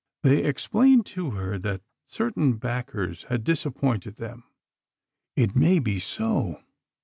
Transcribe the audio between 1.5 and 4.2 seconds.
that certain backers had disappointed